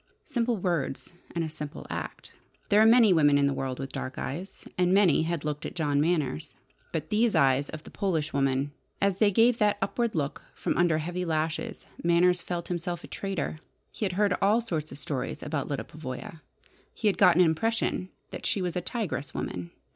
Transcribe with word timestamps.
Simple 0.25 0.57
words, 0.57 1.13
and 1.35 1.43
a 1.43 1.47
simple 1.47 1.85
act. 1.91 2.31
There 2.69 2.81
are 2.81 2.87
many 2.87 3.13
women 3.13 3.37
in 3.37 3.45
the 3.45 3.53
world 3.53 3.77
with 3.77 3.91
dark 3.93 4.17
eyes, 4.17 4.67
and 4.75 4.95
many 4.95 5.21
had 5.21 5.45
looked 5.45 5.63
at 5.63 5.75
John 5.75 6.01
Manners. 6.01 6.55
But 6.91 7.11
these 7.11 7.35
eyes 7.35 7.69
of 7.69 7.83
the 7.83 7.91
Polish 7.91 8.33
woman! 8.33 8.71
As 8.99 9.17
they 9.17 9.29
gave 9.29 9.59
that 9.59 9.77
upward 9.79 10.15
look 10.15 10.41
from 10.55 10.75
under 10.75 10.97
heavy 10.97 11.23
lashes 11.23 11.85
Manners 12.03 12.41
felt 12.41 12.67
himself 12.67 13.03
a 13.03 13.07
traitor. 13.07 13.59
He 13.91 14.03
had 14.05 14.13
heard 14.13 14.33
all 14.41 14.59
sorts 14.59 14.91
of 14.91 14.97
stories 14.97 15.43
about 15.43 15.67
Lyda 15.67 15.83
Pavoya. 15.83 16.41
He 16.95 17.05
had 17.07 17.19
got 17.19 17.35
an 17.35 17.43
impression 17.43 18.09
that 18.31 18.47
she 18.47 18.59
was 18.63 18.75
a 18.75 18.81
"tigress 18.81 19.35
woman." 19.35 19.69